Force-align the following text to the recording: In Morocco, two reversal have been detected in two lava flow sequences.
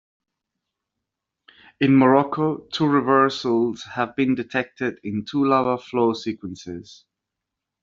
In 1.79 1.95
Morocco, 1.95 2.65
two 2.73 2.87
reversal 2.87 3.75
have 3.93 4.15
been 4.15 4.33
detected 4.33 4.99
in 5.03 5.25
two 5.25 5.45
lava 5.45 5.77
flow 5.77 6.13
sequences. 6.13 7.05